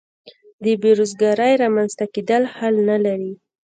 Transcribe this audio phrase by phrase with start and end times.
[0.63, 3.33] د بې روزګارۍ رامینځته کېدل حل نه لري.